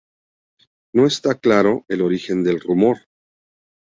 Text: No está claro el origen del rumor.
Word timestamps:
No 0.93 1.05
está 1.05 1.35
claro 1.35 1.85
el 1.87 2.01
origen 2.01 2.43
del 2.43 2.59
rumor. 2.59 3.01